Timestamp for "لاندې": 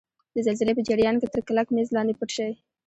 1.95-2.17